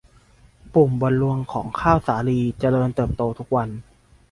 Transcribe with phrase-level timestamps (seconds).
[0.73, 3.69] ปุ่มบนรวงของข้าวสาลีเจริญเติบโตทุกวัน